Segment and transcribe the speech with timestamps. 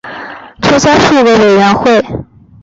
[0.63, 2.03] 撤销数个委员会。